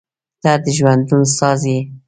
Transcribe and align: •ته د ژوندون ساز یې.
•ته 0.41 0.51
د 0.63 0.65
ژوندون 0.77 1.23
ساز 1.37 1.61
یې. 1.71 1.79